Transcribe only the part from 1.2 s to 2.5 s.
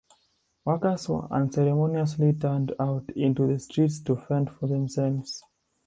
unceremoniously